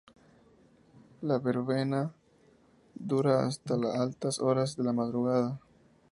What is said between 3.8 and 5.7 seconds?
altas horas de la madrugada.